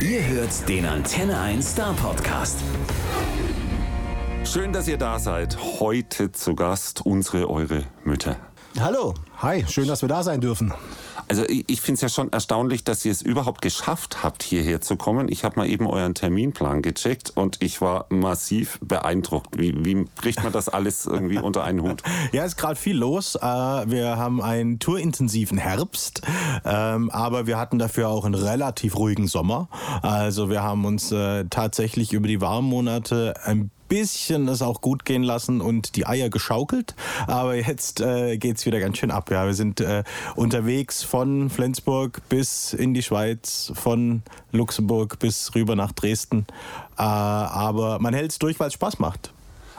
[0.00, 2.58] Ihr hört den Antenne 1 Star Podcast.
[4.44, 5.56] Schön, dass ihr da seid.
[5.78, 8.36] Heute zu Gast unsere, eure Mütter.
[8.78, 9.14] Hallo.
[9.38, 10.72] Hi, schön, dass wir da sein dürfen.
[11.28, 14.80] Also ich, ich finde es ja schon erstaunlich, dass ihr es überhaupt geschafft habt, hierher
[14.80, 15.28] zu kommen.
[15.28, 19.58] Ich habe mal eben euren Terminplan gecheckt und ich war massiv beeindruckt.
[19.58, 22.02] Wie, wie bricht man das alles irgendwie unter einen Hut?
[22.32, 23.36] Ja, ist gerade viel los.
[23.36, 26.22] Äh, wir haben einen tourintensiven Herbst,
[26.64, 29.68] ähm, aber wir hatten dafür auch einen relativ ruhigen Sommer.
[30.02, 35.04] Also wir haben uns äh, tatsächlich über die warmen Monate ein bisschen es auch gut
[35.04, 36.94] gehen lassen und die Eier geschaukelt.
[37.26, 39.30] Aber jetzt äh, geht es wieder ganz schön ab.
[39.30, 40.04] Ja, wir sind äh,
[40.36, 46.46] unterwegs von Flensburg bis in die Schweiz, von Luxemburg bis rüber nach Dresden.
[46.98, 49.32] Äh, aber man hält es durch, weil es Spaß macht.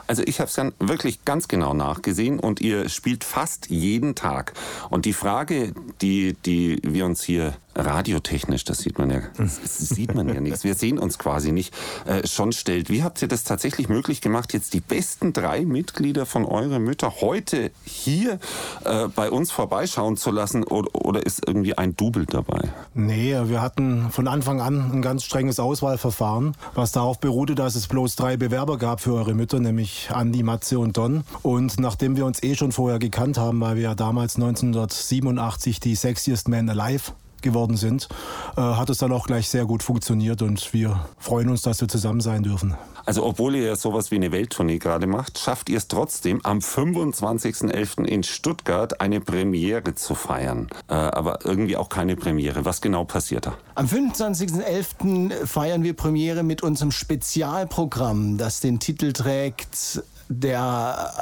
[0.06, 4.52] Also ich habe es dann wirklich ganz genau nachgesehen und ihr spielt fast jeden Tag.
[4.88, 10.14] Und die Frage, die, die wir uns hier radiotechnisch, das sieht man ja, das sieht
[10.14, 11.74] man ja nichts, wir sehen uns quasi nicht,
[12.06, 12.90] äh, schon stellt.
[12.90, 17.20] Wie habt ihr das tatsächlich möglich gemacht, jetzt die besten drei Mitglieder von eurer Mütter
[17.20, 18.38] heute hier
[18.84, 22.68] äh, bei uns vorbeischauen zu lassen oder, oder ist irgendwie ein Double dabei?
[22.94, 27.86] Nee, wir hatten von Anfang an ein ganz strenges Auswahlverfahren, was darauf beruhte, dass es
[27.86, 31.24] bloß drei Bewerber gab für eure Mütter, nämlich Andi, Matze und Don.
[31.42, 35.94] Und nachdem wir uns eh schon vorher gekannt haben, weil wir ja damals 1987 die
[35.94, 38.08] Sexiest Man Alive geworden sind,
[38.56, 41.88] äh, hat es dann auch gleich sehr gut funktioniert und wir freuen uns, dass wir
[41.88, 42.76] zusammen sein dürfen.
[43.06, 46.58] Also obwohl ihr ja sowas wie eine Welttournee gerade macht, schafft ihr es trotzdem, am
[46.58, 48.04] 25.11.
[48.04, 50.66] in Stuttgart eine Premiere zu feiern.
[50.88, 52.64] Äh, aber irgendwie auch keine Premiere.
[52.64, 53.54] Was genau passiert da?
[53.76, 55.46] Am 25.11.
[55.46, 61.12] feiern wir Premiere mit unserem Spezialprogramm, das den Titel trägt der,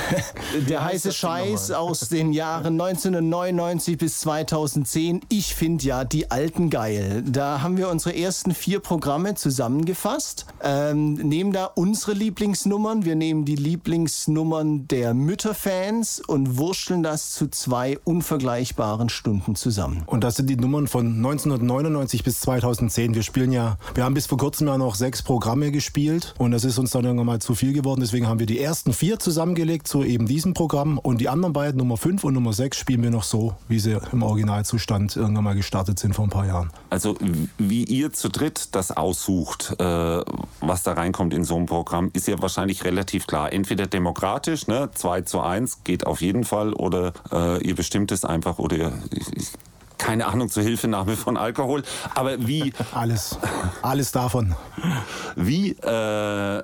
[0.68, 5.20] der heiße Scheiß aus den Jahren 1999 bis 2010.
[5.28, 7.22] Ich finde ja die alten geil.
[7.26, 13.44] Da haben wir unsere ersten vier Programme zusammengefasst, ähm, nehmen da unsere Lieblingsnummern, wir nehmen
[13.44, 20.02] die Lieblingsnummern der Mütterfans und wurschteln das zu zwei unvergleichbaren Stunden zusammen.
[20.06, 23.14] Und das sind die Nummern von 1999 bis 2010.
[23.14, 26.64] Wir spielen ja, wir haben bis vor kurzem ja noch sechs Programme gespielt und das
[26.64, 28.00] ist uns dann irgendwann mal zu viel geworden.
[28.00, 31.78] Deswegen haben wir die ersten vier zusammengelegt zu eben diesem Programm und die anderen beiden,
[31.78, 35.54] Nummer 5 und Nummer 6, spielen wir noch so, wie sie im Originalzustand irgendwann mal
[35.54, 36.70] gestartet sind vor ein paar Jahren.
[36.88, 37.16] Also
[37.58, 39.84] wie ihr zu dritt das aussucht, äh,
[40.60, 43.52] was da reinkommt in so ein Programm, ist ja wahrscheinlich relativ klar.
[43.52, 48.24] Entweder demokratisch, ne, 2 zu 1 geht auf jeden Fall, oder äh, ihr bestimmt es
[48.24, 49.52] einfach, oder ihr, ich,
[49.98, 51.82] keine Ahnung zur Hilfenahme von Alkohol.
[52.14, 52.72] Aber wie.
[52.94, 53.38] alles.
[53.82, 54.56] Alles davon.
[55.36, 56.62] Wie äh,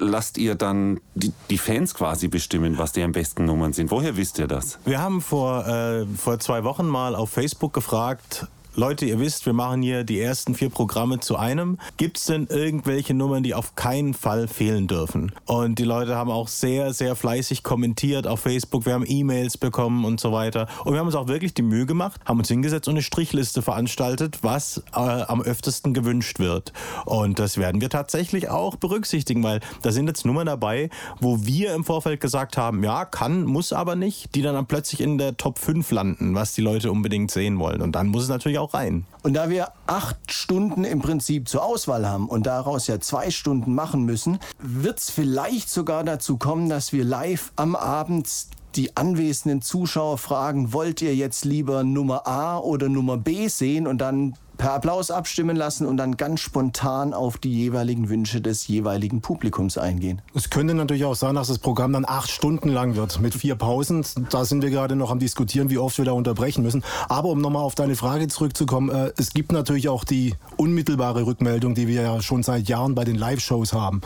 [0.00, 3.90] lasst ihr dann die, die, Fans quasi bestimmen, was die am besten Nummern sind?
[3.90, 4.78] Woher wisst ihr das?
[4.84, 8.48] Wir haben vor, äh, vor zwei Wochen mal auf Facebook gefragt,
[8.80, 11.76] Leute, ihr wisst, wir machen hier die ersten vier Programme zu einem.
[11.98, 15.32] Gibt es denn irgendwelche Nummern, die auf keinen Fall fehlen dürfen?
[15.44, 18.86] Und die Leute haben auch sehr, sehr fleißig kommentiert auf Facebook.
[18.86, 20.66] Wir haben E-Mails bekommen und so weiter.
[20.86, 23.60] Und wir haben uns auch wirklich die Mühe gemacht, haben uns hingesetzt und eine Strichliste
[23.60, 26.72] veranstaltet, was äh, am öftesten gewünscht wird.
[27.04, 30.88] Und das werden wir tatsächlich auch berücksichtigen, weil da sind jetzt Nummern dabei,
[31.20, 35.02] wo wir im Vorfeld gesagt haben, ja, kann, muss aber nicht, die dann, dann plötzlich
[35.02, 37.82] in der Top 5 landen, was die Leute unbedingt sehen wollen.
[37.82, 39.06] Und dann muss es natürlich auch rein.
[39.22, 43.74] Und da wir acht Stunden im Prinzip zur Auswahl haben und daraus ja zwei Stunden
[43.74, 48.28] machen müssen, wird es vielleicht sogar dazu kommen, dass wir live am Abend
[48.76, 53.98] die anwesenden Zuschauer fragen, wollt ihr jetzt lieber Nummer A oder Nummer B sehen und
[53.98, 59.22] dann per Applaus abstimmen lassen und dann ganz spontan auf die jeweiligen Wünsche des jeweiligen
[59.22, 60.20] Publikums eingehen.
[60.34, 63.54] Es könnte natürlich auch sein, dass das Programm dann acht Stunden lang wird mit vier
[63.54, 64.04] Pausen.
[64.28, 66.84] Da sind wir gerade noch am diskutieren, wie oft wir da unterbrechen müssen.
[67.08, 71.74] Aber um nochmal auf deine Frage zurückzukommen, äh, es gibt natürlich auch die unmittelbare Rückmeldung,
[71.74, 74.02] die wir ja schon seit Jahren bei den Live-Shows haben.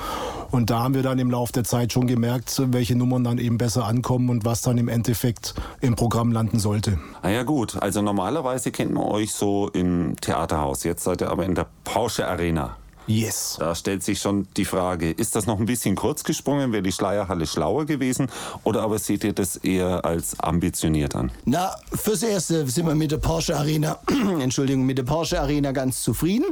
[0.51, 3.59] Und da haben wir dann im Laufe der Zeit schon gemerkt, welche Nummern dann eben
[3.59, 6.99] besser ankommen und was dann im Endeffekt im Programm landen sollte.
[7.23, 10.85] Ah ja gut, also normalerweise kennt man euch so im Theaterhaus.
[10.85, 12.77] Jetzt seid ihr aber in der Porsche Arena.
[13.07, 13.57] Yes.
[13.59, 16.73] Da stellt sich schon die Frage, ist das noch ein bisschen kurz gesprungen?
[16.73, 18.29] Wäre die Schleierhalle schlauer gewesen?
[18.63, 21.31] Oder aber seht ihr das eher als ambitioniert an?
[21.45, 23.99] Na, fürs Erste sind wir mit der Porsche Arena,
[24.41, 26.47] Entschuldigung, mit der Porsche Arena ganz zufrieden.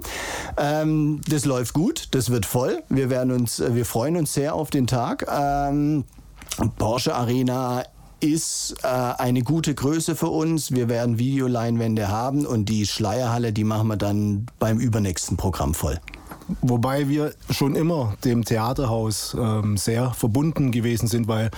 [0.58, 2.82] Ähm, das läuft gut, das wird voll.
[2.88, 5.26] Wir werden uns, wir freuen uns sehr auf den Tag.
[5.30, 6.04] Ähm,
[6.76, 7.82] Porsche Arena
[8.20, 10.70] ist äh, eine gute Größe für uns.
[10.70, 15.98] Wir werden Videoleinwände haben und die Schleierhalle, die machen wir dann beim übernächsten Programm voll.
[16.60, 21.50] Wobei wir schon immer dem Theaterhaus ähm, sehr verbunden gewesen sind, weil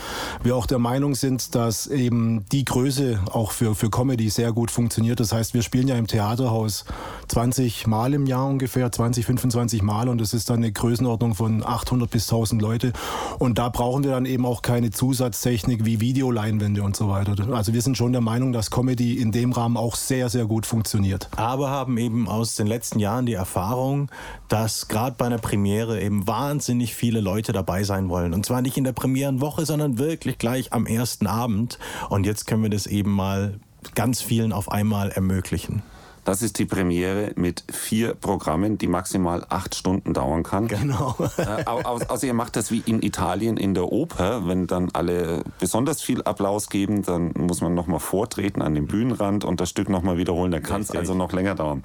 [0.42, 4.70] wir auch der Meinung sind, dass eben die Größe auch für, für Comedy sehr gut
[4.70, 5.20] funktioniert.
[5.20, 6.84] Das heißt, wir spielen ja im Theaterhaus
[7.28, 11.64] 20 Mal im Jahr ungefähr, 20, 25 Mal und das ist dann eine Größenordnung von
[11.64, 12.92] 800 bis 1000 Leute.
[13.38, 17.34] Und da brauchen wir dann eben auch keine Zusatztechnik wie Videoleinwände und so weiter.
[17.52, 20.66] Also wir sind schon der Meinung, dass Comedy in dem Rahmen auch sehr, sehr gut
[20.66, 21.28] funktioniert.
[21.36, 24.10] Aber haben eben aus den letzten Jahren die Erfahrung,
[24.48, 28.34] dass gerade bei einer Premiere eben wahnsinnig viele Leute dabei sein wollen.
[28.34, 31.78] Und zwar nicht in der Premierenwoche, sondern wirklich gleich am ersten Abend.
[32.08, 33.58] Und jetzt können wir das eben mal
[33.94, 35.82] ganz vielen auf einmal ermöglichen.
[36.24, 40.68] Das ist die Premiere mit vier Programmen, die maximal acht Stunden dauern kann.
[40.68, 41.16] Genau.
[41.36, 46.02] Äh, außer ihr macht das wie in Italien in der Oper, wenn dann alle besonders
[46.02, 50.16] viel Applaus geben, dann muss man nochmal vortreten an den Bühnenrand und das Stück nochmal
[50.16, 50.50] wiederholen.
[50.50, 51.82] Dann kann es also noch länger dauern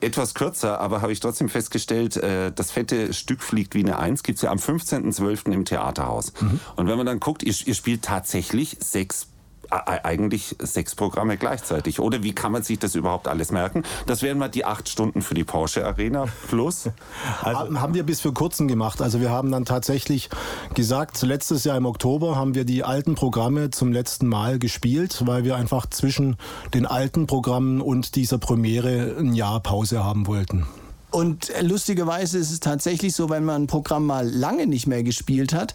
[0.00, 4.22] etwas kürzer, aber habe ich trotzdem festgestellt, äh, das fette Stück fliegt wie eine Eins,
[4.22, 5.52] gibt's ja am 15.12.
[5.52, 6.32] im Theaterhaus.
[6.40, 6.60] Mhm.
[6.76, 9.28] Und wenn man dann guckt, ihr, ihr spielt tatsächlich sechs
[9.70, 12.00] eigentlich sechs Programme gleichzeitig.
[12.00, 13.82] Oder wie kann man sich das überhaupt alles merken?
[14.06, 16.88] Das wären mal die acht Stunden für die Porsche Arena plus.
[17.42, 19.00] Also haben wir bis vor kurzem gemacht.
[19.00, 20.30] Also wir haben dann tatsächlich
[20.74, 25.44] gesagt, letztes Jahr im Oktober haben wir die alten Programme zum letzten Mal gespielt, weil
[25.44, 26.36] wir einfach zwischen
[26.74, 30.66] den alten Programmen und dieser Premiere ein Jahr Pause haben wollten.
[31.10, 35.54] Und lustigerweise ist es tatsächlich so, wenn man ein Programm mal lange nicht mehr gespielt
[35.54, 35.72] hat,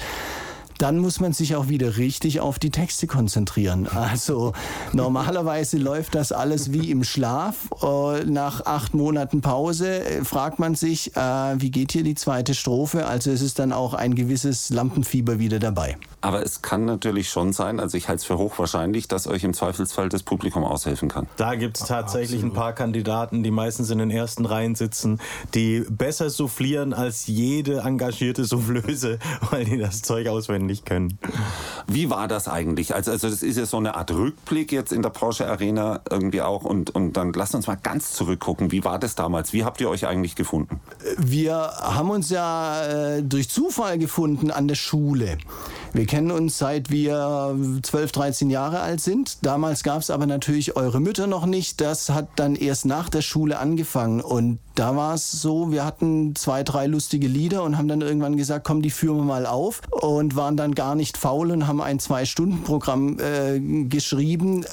[0.82, 3.88] dann muss man sich auch wieder richtig auf die Texte konzentrieren.
[3.88, 4.54] Also
[4.94, 7.70] normalerweise läuft das alles wie im Schlaf.
[7.84, 12.56] Äh, nach acht Monaten Pause äh, fragt man sich, äh, wie geht hier die zweite
[12.56, 13.06] Strophe?
[13.06, 15.98] Also es ist dann auch ein gewisses Lampenfieber wieder dabei.
[16.22, 19.54] Aber es kann natürlich schon sein, also ich halte es für hochwahrscheinlich, dass euch im
[19.54, 21.28] Zweifelsfall das Publikum aushelfen kann.
[21.38, 22.56] Da gibt es tatsächlich Absolut.
[22.56, 25.20] ein paar Kandidaten, die meistens in den ersten Reihen sitzen,
[25.54, 29.20] die besser soufflieren als jede engagierte Soufflöse,
[29.52, 31.18] weil die das Zeug auswendig können.
[31.88, 32.96] Wie war das eigentlich?
[32.96, 36.42] Also, also das ist ja so eine Art Rückblick jetzt in der Porsche Arena irgendwie
[36.42, 38.72] auch und, und dann lasst uns mal ganz zurückgucken.
[38.72, 39.54] Wie war das damals?
[39.54, 40.80] Wie habt ihr euch eigentlich gefunden?
[41.18, 42.86] Wir haben uns ja
[43.18, 45.38] äh, durch Zufall gefunden an der Schule.
[45.94, 49.46] Wir kennen uns seit wir 12, 13 Jahre alt sind.
[49.46, 51.82] Damals gab es aber natürlich eure Mütter noch nicht.
[51.82, 54.22] Das hat dann erst nach der Schule angefangen.
[54.22, 58.38] Und da war es so, wir hatten zwei, drei lustige Lieder und haben dann irgendwann
[58.38, 59.82] gesagt, komm, die führen wir mal auf.
[59.92, 63.60] Und waren dann gar nicht faul und haben ein Zwei-Stunden-Programm äh,
[63.90, 64.68] geschrieben, äh,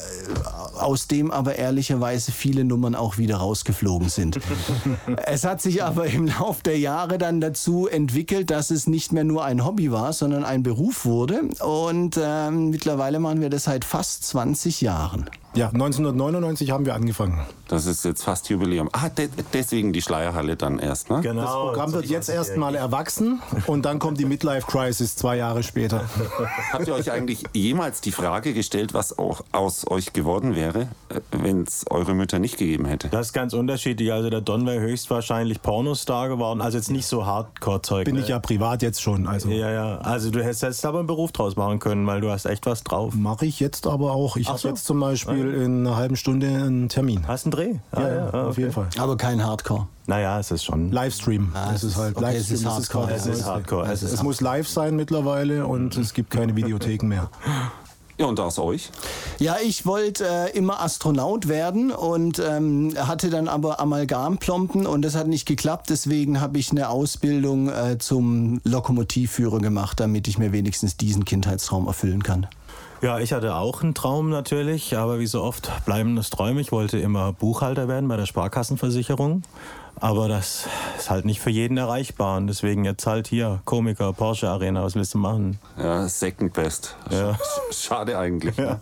[0.78, 4.38] aus dem aber ehrlicherweise viele Nummern auch wieder rausgeflogen sind.
[5.26, 9.24] es hat sich aber im Lauf der Jahre dann dazu entwickelt, dass es nicht mehr
[9.24, 11.42] nur ein Hobby war, sondern ein Beruf wurde.
[11.64, 15.28] Und ähm, mittlerweile machen wir das seit fast 20 Jahren.
[15.54, 17.40] Ja, 1999 haben wir angefangen.
[17.68, 18.88] Das ist jetzt fast Jubiläum.
[18.92, 21.20] Ah, de deswegen die Schleierhalle dann erst, ne?
[21.20, 21.42] Genau.
[21.42, 26.04] Das Programm wird jetzt erstmal erwachsen und dann kommt die Midlife Crisis zwei Jahre später.
[26.72, 31.20] Habt ihr euch eigentlich jemals die Frage gestellt, was auch aus euch geworden wäre, äh,
[31.32, 33.08] wenn es eure Mütter nicht gegeben hätte?
[33.08, 34.12] Das ist ganz unterschiedlich.
[34.12, 36.60] Also der Don wäre höchstwahrscheinlich Pornostar geworden.
[36.60, 38.04] Also jetzt nicht so Hardcore-Zeug.
[38.04, 38.20] Bin ne?
[38.22, 39.26] ich ja privat jetzt schon.
[39.26, 39.48] Also.
[39.48, 39.98] Ja, ja.
[39.98, 43.14] Also du hättest aber einen Beruf draus machen können, weil du hast echt was drauf.
[43.14, 44.36] Mache ich jetzt aber auch.
[44.36, 44.68] Ich habe so.
[44.68, 47.26] jetzt zum Beispiel in einer halben Stunde einen Termin.
[47.26, 47.74] Hast einen Dreh?
[47.92, 48.88] Ah, ja, ja, auf jeden Fall.
[48.98, 49.88] Aber kein Hardcore.
[50.06, 50.90] Naja, es ist schon.
[50.90, 51.52] Livestream.
[51.54, 52.54] Ah, es ist halt okay, Livestream.
[52.54, 53.12] Es ist Hardcore.
[53.12, 53.92] Es ist Hardcore.
[53.92, 57.30] Es, es, es muss live sein mittlerweile und es gibt keine Videotheken mehr.
[58.18, 58.90] Ja, und aus euch?
[59.38, 65.14] Ja, ich wollte äh, immer Astronaut werden und ähm, hatte dann aber Amalgamplompen und das
[65.14, 65.88] hat nicht geklappt.
[65.88, 71.86] Deswegen habe ich eine Ausbildung äh, zum Lokomotivführer gemacht, damit ich mir wenigstens diesen Kindheitstraum
[71.86, 72.48] erfüllen kann.
[73.00, 76.60] Ja, ich hatte auch einen Traum natürlich, aber wie so oft bleiben das Träume.
[76.60, 79.42] Ich wollte immer Buchhalter werden bei der Sparkassenversicherung,
[80.00, 80.66] aber das
[80.98, 84.96] ist halt nicht für jeden erreichbar und deswegen jetzt halt hier Komiker, Porsche Arena, was
[84.96, 85.60] willst du machen?
[85.76, 86.96] Ja, second best.
[87.10, 87.38] Ja.
[87.70, 88.56] Schade eigentlich.
[88.56, 88.80] Ja.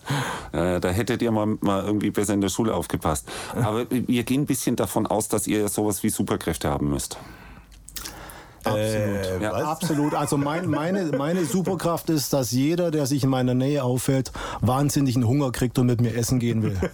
[0.51, 0.81] Ne?
[0.81, 3.29] Da hättet ihr mal, mal irgendwie besser in der Schule aufgepasst.
[3.55, 7.19] Aber wir gehen ein bisschen davon aus, dass ihr sowas wie Superkräfte haben müsst.
[8.67, 9.41] Absolut.
[9.41, 9.53] Äh, ja.
[9.53, 10.15] Absolut.
[10.15, 15.27] Also mein, meine, meine Superkraft ist, dass jeder, der sich in meiner Nähe auffällt, wahnsinnigen
[15.27, 16.77] Hunger kriegt und mit mir essen gehen will.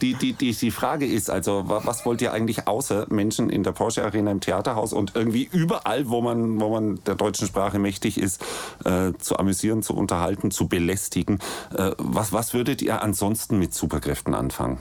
[0.00, 3.72] Die, die, die, die Frage ist also, was wollt ihr eigentlich außer Menschen in der
[3.72, 8.18] Porsche Arena im Theaterhaus und irgendwie überall, wo man, wo man der deutschen Sprache mächtig
[8.18, 8.42] ist,
[8.84, 11.38] äh, zu amüsieren, zu unterhalten, zu belästigen.
[11.74, 14.78] Äh, was, was würdet ihr ansonsten mit Superkräften anfangen?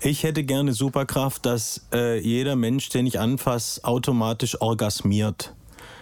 [0.00, 5.54] Ich hätte gerne Superkraft, dass äh, jeder Mensch, den ich anfasse, automatisch orgasmiert.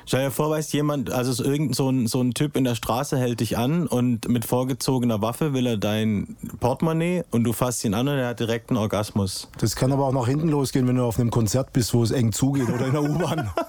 [0.04, 2.76] Stell dir vor, weißt jemand, also so irgend so ein, so ein Typ in der
[2.76, 7.84] Straße hält dich an und mit vorgezogener Waffe will er dein Portemonnaie und du fasst
[7.84, 9.48] ihn an und er hat direkt einen Orgasmus.
[9.58, 12.12] Das kann aber auch nach hinten losgehen, wenn du auf einem Konzert bist, wo es
[12.12, 13.50] eng zugeht oder in der U-Bahn.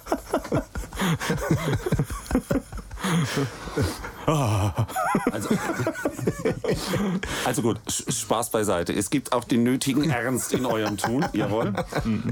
[5.32, 5.50] Also,
[7.46, 8.94] also gut, Spaß beiseite.
[8.94, 11.74] Es gibt auch den nötigen Ernst in eurem Tun, jawohl.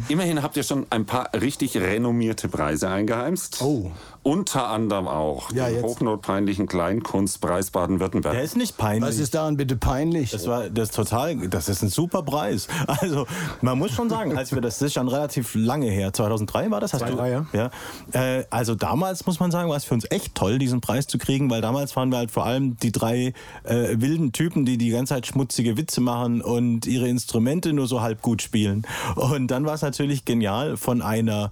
[0.10, 3.62] Immerhin habt ihr schon ein paar richtig renommierte Preise eingeheimst.
[3.62, 3.92] Oh.
[4.24, 5.84] Unter anderem auch Ja, den jetzt.
[5.84, 8.34] hochnotpeinlichen Kleinkunstpreis Baden-Württemberg.
[8.34, 9.08] Der ist nicht peinlich.
[9.08, 10.32] Was ist daran bitte peinlich?
[10.32, 12.68] Das war das ist total, das ist ein super Preis.
[12.88, 13.28] Also
[13.62, 16.82] man muss schon sagen, als wir das, das ist schon relativ lange her, 2003 war
[16.82, 17.58] das, hast 2003, du?
[17.58, 18.40] Ja.
[18.40, 21.18] Äh, also damals muss man sagen, war es für uns echt toll, diesen Preis zu
[21.20, 24.90] kriegen, weil damals waren wir halt vor allem die drei äh, wilden Typen, die die
[24.90, 28.88] ganze Zeit schmutzige Witze machen und ihre Instrumente nur so halb gut spielen.
[29.16, 31.52] Und dann war es natürlich genial, von einer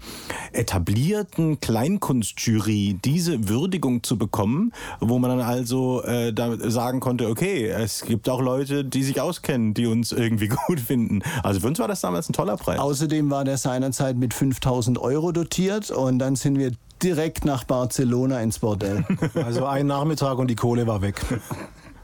[0.53, 7.67] etablierten Kleinkunstjury diese Würdigung zu bekommen, wo man dann also äh, da sagen konnte, okay,
[7.67, 11.21] es gibt auch Leute, die sich auskennen, die uns irgendwie gut finden.
[11.43, 12.79] Also für uns war das damals ein toller Preis.
[12.79, 16.71] Außerdem war der seinerzeit mit 5000 Euro dotiert und dann sind wir
[17.03, 19.05] direkt nach Barcelona ins Bordell.
[19.35, 21.21] Also ein Nachmittag und die Kohle war weg.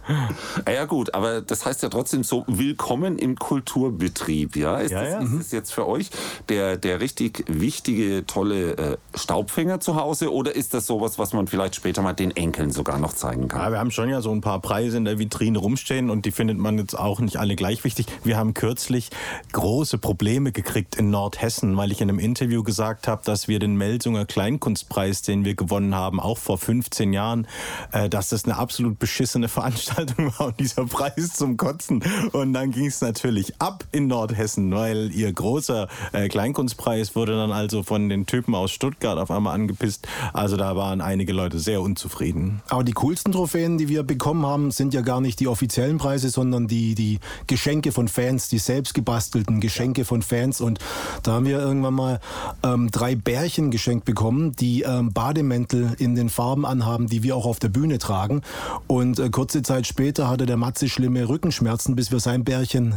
[0.09, 4.55] Ah Ja gut, aber das heißt ja trotzdem so, willkommen im Kulturbetrieb.
[4.55, 4.77] Ja?
[4.77, 5.19] Ist, Ja, das, ja.
[5.19, 6.09] ist das jetzt für euch
[6.49, 11.45] der, der richtig wichtige, tolle äh, Staubfänger zu Hause oder ist das sowas, was man
[11.45, 13.61] vielleicht später mal den Enkeln sogar noch zeigen kann?
[13.61, 16.31] Ja, wir haben schon ja so ein paar Preise in der Vitrine rumstehen und die
[16.31, 18.07] findet man jetzt auch nicht alle gleich wichtig.
[18.23, 19.11] Wir haben kürzlich
[19.51, 23.75] große Probleme gekriegt in Nordhessen, weil ich in einem Interview gesagt habe, dass wir den
[23.75, 27.47] Melsunger Kleinkunstpreis, den wir gewonnen haben, auch vor 15 Jahren,
[27.91, 32.03] äh, dass das eine absolut beschissene Veranstaltung war und dieser Preis zum Kotzen.
[32.31, 37.51] Und dann ging es natürlich ab in Nordhessen, weil ihr großer äh, Kleinkunstpreis wurde dann
[37.51, 40.07] also von den Typen aus Stuttgart auf einmal angepisst.
[40.33, 42.61] Also da waren einige Leute sehr unzufrieden.
[42.69, 46.29] Aber die coolsten Trophäen, die wir bekommen haben, sind ja gar nicht die offiziellen Preise,
[46.29, 50.61] sondern die, die Geschenke von Fans, die selbst gebastelten Geschenke von Fans.
[50.61, 50.79] Und
[51.23, 52.19] da haben wir irgendwann mal
[52.63, 57.45] ähm, drei Bärchen geschenkt bekommen, die ähm, Bademäntel in den Farben anhaben, die wir auch
[57.45, 58.41] auf der Bühne tragen.
[58.87, 62.95] Und äh, kurze Zeit später hatte der Matze schlimme Rückenschmerzen, bis wir sein Bärchen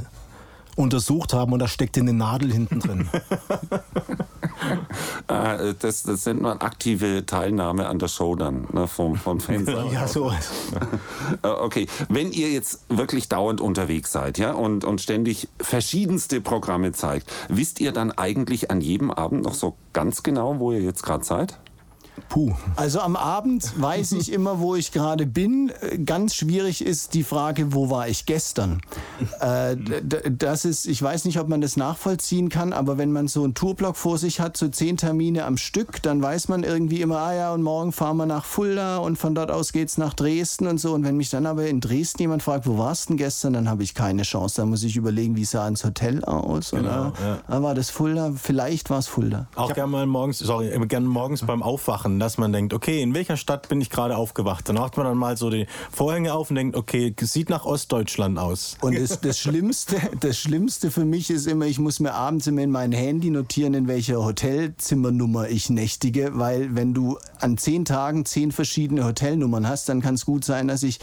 [0.77, 3.09] untersucht haben und da steckte eine Nadel hinten drin.
[5.29, 9.69] Äh, das, das nennt man aktive Teilnahme an der Show dann ne, vom, von Fans.
[9.69, 10.33] ja, so.
[11.43, 16.93] Äh, Okay, wenn ihr jetzt wirklich dauernd unterwegs seid, ja, und, und ständig verschiedenste Programme
[16.93, 21.03] zeigt, wisst ihr dann eigentlich an jedem Abend noch so ganz genau, wo ihr jetzt
[21.03, 21.59] gerade seid?
[22.29, 22.53] Puh.
[22.77, 25.73] Also am Abend weiß ich immer, wo ich gerade bin.
[26.05, 28.81] Ganz schwierig ist die Frage, wo war ich gestern?
[29.41, 29.77] Äh,
[30.31, 33.55] das ist, ich weiß nicht, ob man das nachvollziehen kann, aber wenn man so einen
[33.55, 37.35] Tourblock vor sich hat, so zehn Termine am Stück, dann weiß man irgendwie immer, ah
[37.35, 40.79] ja, und morgen fahren wir nach Fulda und von dort aus geht's nach Dresden und
[40.79, 40.93] so.
[40.95, 43.69] Und wenn mich dann aber in Dresden jemand fragt, wo warst du denn gestern, dann
[43.69, 44.57] habe ich keine Chance.
[44.57, 46.73] Da muss ich überlegen, wie sah ins Hotel aus?
[46.73, 47.39] Oder ja.
[47.47, 48.33] ah, war das Fulda?
[48.37, 49.47] Vielleicht war es Fulda.
[49.55, 53.37] Auch gerne mal morgens, sorry, gerne morgens beim Aufwachen, dass man denkt, okay, in welcher
[53.37, 54.69] Stadt bin ich gerade aufgewacht?
[54.69, 58.39] Dann macht man dann mal so die Vorhänge auf und denkt, okay, sieht nach Ostdeutschland
[58.39, 58.77] aus.
[58.81, 62.63] Und das, das, Schlimmste, das Schlimmste für mich ist immer, ich muss mir abends immer
[62.63, 68.25] in mein Handy notieren, in welcher Hotelzimmernummer ich nächtige, weil wenn du an zehn Tagen
[68.25, 70.99] zehn verschiedene Hotelnummern hast, dann kann es gut sein, dass ich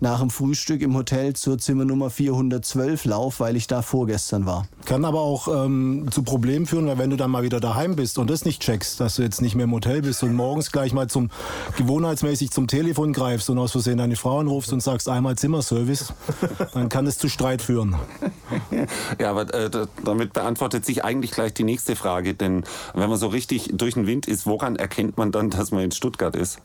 [0.00, 4.66] nach dem Frühstück im Hotel zur Zimmernummer 412 laufe, weil ich da vorgestern war.
[4.84, 8.18] Kann aber auch ähm, zu Problemen führen, weil wenn du dann mal wieder daheim bist
[8.18, 10.92] und das nicht checkst, dass du jetzt nicht mehr im Hotel bist und morgens gleich
[10.92, 11.30] mal zum
[11.76, 16.14] gewohnheitsmäßig zum Telefon greifst und aus Versehen deine Frau anrufst und sagst einmal Zimmerservice,
[16.72, 17.96] dann kann es zu Streit führen.
[19.18, 19.70] Ja, aber äh,
[20.04, 22.64] damit beantwortet sich eigentlich gleich die nächste Frage, denn
[22.94, 25.90] wenn man so richtig durch den Wind ist, woran erkennt man dann, dass man in
[25.90, 26.58] Stuttgart ist?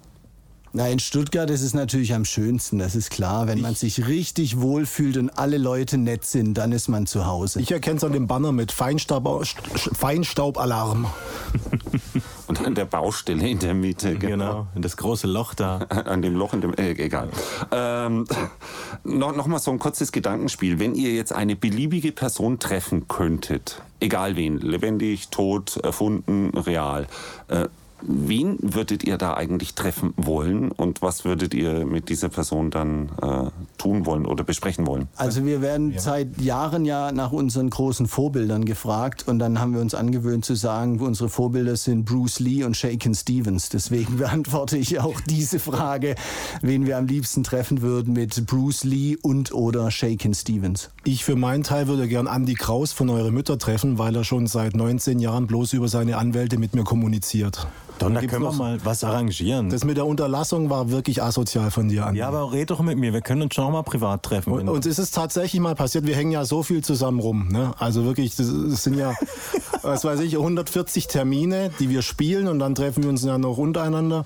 [0.77, 3.47] Na, in Stuttgart ist es natürlich am schönsten, das ist klar.
[3.47, 7.61] Wenn man sich richtig wohlfühlt und alle Leute nett sind, dann ist man zu Hause.
[7.61, 9.45] Ich erkenne es an dem Banner mit Feinstaub,
[9.93, 11.07] Feinstaubalarm.
[12.47, 15.77] Und an der Baustelle in der Mitte, Genau, das große Loch da.
[16.05, 17.29] An dem Loch in dem, äh, egal.
[17.71, 18.25] Ähm,
[19.03, 20.77] noch, noch mal so ein kurzes Gedankenspiel.
[20.77, 27.07] Wenn ihr jetzt eine beliebige Person treffen könntet, egal wen, lebendig, tot, erfunden, real,
[27.47, 27.67] äh,
[28.01, 33.09] wen würdet ihr da eigentlich treffen wollen und was würdet ihr mit dieser Person dann
[33.21, 35.07] äh, tun wollen oder besprechen wollen?
[35.15, 39.81] Also wir werden seit Jahren ja nach unseren großen Vorbildern gefragt und dann haben wir
[39.81, 43.69] uns angewöhnt zu sagen, unsere Vorbilder sind Bruce Lee und Shakin Stevens.
[43.69, 46.15] Deswegen beantworte ich auch diese Frage,
[46.61, 50.89] wen wir am liebsten treffen würden mit Bruce Lee und oder Shakin Stevens.
[51.03, 54.47] Ich für meinen Teil würde gern Andy Kraus von Eure Mütter treffen, weil er schon
[54.47, 57.67] seit 19 Jahren bloß über seine Anwälte mit mir kommuniziert.
[57.99, 59.69] Don, da können wir mal was arrangieren.
[59.69, 62.15] Das mit der Unterlassung war wirklich asozial von dir an.
[62.15, 63.13] Ja, aber red doch mit mir.
[63.13, 64.51] Wir können uns schon auch mal privat treffen.
[64.51, 67.47] Und, und es ist tatsächlich mal passiert, wir hängen ja so viel zusammen rum.
[67.49, 67.71] Ne?
[67.79, 69.13] Also wirklich, das, das sind ja,
[69.81, 73.57] was weiß ich, 140 Termine, die wir spielen und dann treffen wir uns ja noch
[73.57, 74.25] untereinander.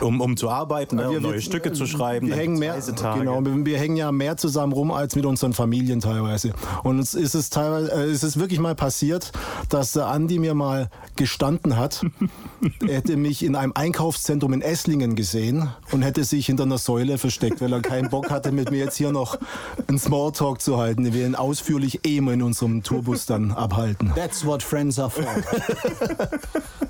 [0.00, 1.10] Um, um zu arbeiten, ne?
[1.10, 2.28] Wir- um neue wir- Stücke zu schreiben.
[2.28, 2.76] Wir hängen, mehr,
[3.16, 6.52] genau, wir, wir hängen ja mehr zusammen rum als mit unseren Familien teilweise.
[6.84, 9.32] Und es ist es teilweise, äh, es ist wirklich mal passiert,
[9.68, 12.04] dass der Andi mir mal gestanden hat,
[13.08, 17.62] hätte mich in einem Einkaufszentrum in Esslingen gesehen und hätte sich hinter einer Säule versteckt,
[17.62, 19.38] weil er keinen Bock hatte, mit mir jetzt hier noch
[19.86, 24.12] einen Smalltalk zu halten, den wir ihn ausführlich eh immer in unserem Tourbus dann abhalten.
[24.14, 25.24] That's what friends are for.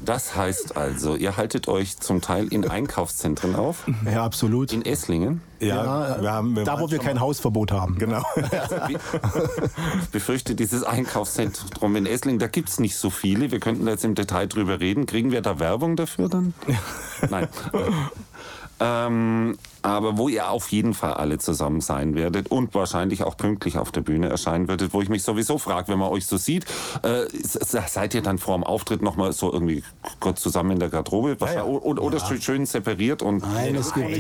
[0.04, 4.72] Das heißt also, ihr haltet euch zum Teil in Einkaufszentren auf, Ja, absolut.
[4.72, 5.40] in Esslingen.
[5.60, 7.98] Ja, wir haben, wir da, wo wir kein Hausverbot haben.
[7.98, 8.22] Genau.
[8.88, 8.98] Ich
[10.12, 13.50] befürchte, dieses Einkaufszentrum in Esslingen, da gibt es nicht so viele.
[13.50, 15.06] Wir könnten da jetzt im Detail drüber reden.
[15.06, 16.54] Kriegen wir da Werbung dafür dann?
[17.28, 17.48] Nein.
[18.80, 23.78] Ähm, aber wo ihr auf jeden Fall alle zusammen sein werdet und wahrscheinlich auch pünktlich
[23.78, 26.64] auf der Bühne erscheinen werdet, wo ich mich sowieso frage, wenn man euch so sieht,
[27.02, 29.82] äh, seid ihr dann vor dem Auftritt nochmal so irgendwie
[30.20, 31.36] kurz zusammen in der Garderobe?
[31.40, 31.64] ja.
[31.64, 34.10] Oder, oder schön separiert und Nein, es gibt,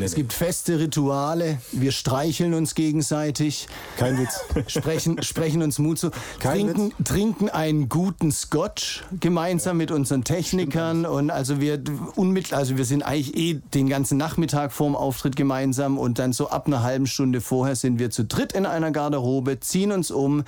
[0.00, 1.58] es gibt feste Rituale.
[1.72, 4.40] Wir streicheln uns gegenseitig, Kein Witz.
[4.68, 11.06] sprechen, sprechen uns Mut zu, Kein trinken, trinken einen guten Scotch gemeinsam mit unseren Technikern
[11.06, 11.82] und also wir
[12.14, 15.05] unmittel, also wir sind eigentlich eh den ganzen Nachmittag vorm Auftritt
[15.36, 18.90] gemeinsam und dann so ab einer halben Stunde vorher sind wir zu dritt in einer
[18.90, 20.44] Garderobe, ziehen uns um,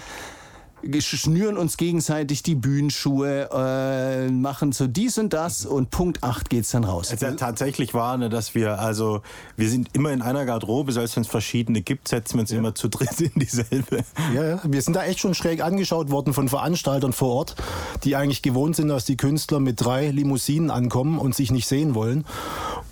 [1.00, 6.71] schnüren uns gegenseitig die Bühnenschuhe, äh, machen so dies und das und Punkt 8 geht's
[6.71, 7.11] dann raus.
[7.12, 9.23] Es ja tatsächlich war, ne, dass wir, also,
[9.57, 12.75] wir sind immer in einer Garderobe, selbst wenn es verschiedene gibt, setzen wir uns immer
[12.75, 14.05] zu dritt in dieselbe.
[14.35, 17.57] Ja, ja, wir sind da echt schon schräg angeschaut worden von Veranstaltern vor Ort,
[18.05, 21.95] die eigentlich gewohnt sind, dass die Künstler mit drei Limousinen ankommen und sich nicht sehen
[21.95, 22.25] wollen.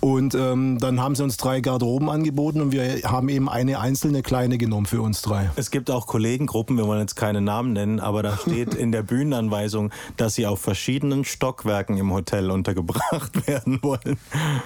[0.07, 4.21] Und ähm, dann haben sie uns drei Garderoben angeboten und wir haben eben eine einzelne
[4.21, 5.51] kleine genommen für uns drei.
[5.57, 9.03] Es gibt auch Kollegengruppen, wir wollen jetzt keine Namen nennen, aber da steht in der
[9.03, 14.17] Bühnenanweisung, dass sie auf verschiedenen Stockwerken im Hotel untergebracht werden wollen.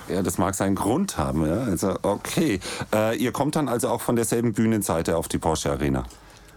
[0.10, 1.44] Ja, das mag seinen Grund haben.
[1.48, 1.64] Ja?
[1.64, 2.60] Also, okay.
[2.94, 6.06] Äh, ihr kommt dann also auch von derselben Bühnenseite auf die Porsche Arena.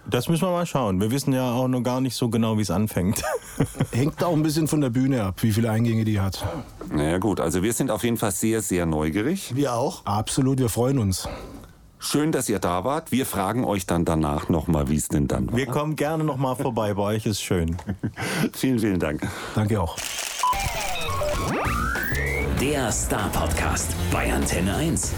[0.07, 1.01] Das müssen wir mal schauen.
[1.01, 3.23] Wir wissen ja auch noch gar nicht so genau, wie es anfängt.
[3.93, 6.45] Hängt auch ein bisschen von der Bühne ab, wie viele Eingänge die hat.
[6.91, 9.55] Naja gut, also wir sind auf jeden Fall sehr, sehr neugierig.
[9.55, 10.05] Wir auch.
[10.05, 11.29] Absolut, wir freuen uns.
[11.99, 13.13] Schön, dass ihr da wart.
[13.13, 15.57] Wir fragen euch dann danach nochmal, wie es denn dann war.
[15.57, 17.77] Wir kommen gerne noch mal vorbei, bei euch ist schön.
[18.53, 19.27] vielen, vielen Dank.
[19.55, 19.97] Danke auch.
[22.61, 25.15] Der Star Podcast bei Antenne 1.